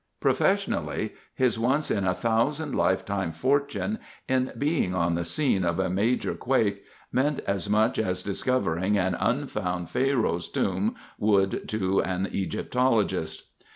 [0.19, 5.91] Professionally, his once in a thousand lifetimes fortune in being on the scene of a
[5.91, 13.43] major quake meant as much as discovering an unfound Pharaoh's tomb would to an Egyptologist.